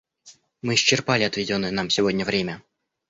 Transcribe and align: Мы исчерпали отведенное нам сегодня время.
Мы 0.63 0.73
исчерпали 0.73 1.21
отведенное 1.25 1.69
нам 1.69 1.91
сегодня 1.91 2.25
время. 2.25 2.63